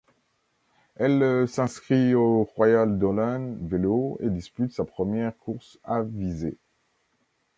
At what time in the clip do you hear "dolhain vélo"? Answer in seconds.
2.97-4.17